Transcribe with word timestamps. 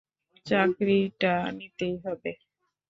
চাকরিটা 0.45 1.33
নিতেই 1.57 1.95
হবে। 2.05 2.31